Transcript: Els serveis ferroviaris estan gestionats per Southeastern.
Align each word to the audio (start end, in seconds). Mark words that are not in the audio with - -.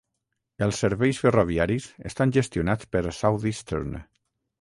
Els 0.67 0.77
serveis 0.83 1.19
ferroviaris 1.25 1.89
estan 2.11 2.33
gestionats 2.39 2.89
per 2.97 3.05
Southeastern. 3.19 3.93